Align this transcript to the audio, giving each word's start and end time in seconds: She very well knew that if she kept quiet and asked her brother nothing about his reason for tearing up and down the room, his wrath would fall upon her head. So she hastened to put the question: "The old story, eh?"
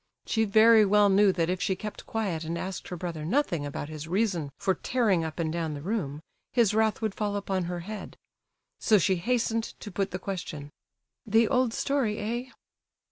She 0.25 0.45
very 0.45 0.83
well 0.83 1.09
knew 1.09 1.31
that 1.33 1.47
if 1.47 1.61
she 1.61 1.75
kept 1.75 2.07
quiet 2.07 2.43
and 2.43 2.57
asked 2.57 2.87
her 2.87 2.95
brother 2.95 3.23
nothing 3.23 3.67
about 3.67 3.87
his 3.87 4.07
reason 4.07 4.51
for 4.57 4.73
tearing 4.73 5.23
up 5.23 5.37
and 5.37 5.53
down 5.53 5.75
the 5.75 5.81
room, 5.83 6.23
his 6.51 6.73
wrath 6.73 7.03
would 7.03 7.13
fall 7.13 7.35
upon 7.35 7.65
her 7.65 7.81
head. 7.81 8.17
So 8.79 8.97
she 8.97 9.17
hastened 9.17 9.75
to 9.79 9.91
put 9.91 10.09
the 10.09 10.17
question: 10.17 10.71
"The 11.27 11.47
old 11.47 11.71
story, 11.71 12.17
eh?" 12.17 12.49